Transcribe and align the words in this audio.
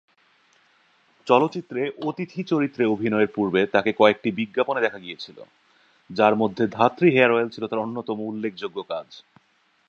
চলচ্চিত্রে 1.27 1.81
অতিথি 2.03 2.41
চরিত্রে 2.43 2.83
অভিনয়ের 2.85 3.33
পূর্বে 3.35 3.61
তাকে 3.65 3.91
কয়েকটি 3.93 4.29
বিজ্ঞাপনে 4.31 4.81
দেখা 4.81 4.99
গিয়েছিল, 4.99 5.37
যার 6.09 6.33
মধ্যে 6.35 6.63
ধাত্রী 6.67 7.07
হেয়ার 7.11 7.31
অয়েল 7.31 7.49
ছিল 7.49 7.63
তার 7.67 7.79
অন্যতম 7.79 8.17
উল্লেখযোগ্য 8.21 8.77
কাজ। 8.83 9.07